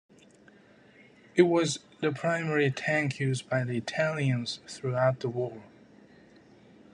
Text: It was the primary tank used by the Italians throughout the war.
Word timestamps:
It 1.35 1.43
was 1.43 1.77
the 1.99 2.11
primary 2.11 2.71
tank 2.71 3.19
used 3.19 3.47
by 3.47 3.63
the 3.63 3.77
Italians 3.77 4.59
throughout 4.67 5.19
the 5.19 5.29
war. 5.29 5.61